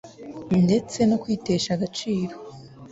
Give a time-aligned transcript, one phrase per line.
[0.65, 2.35] ndetse no kwitesha agaciro.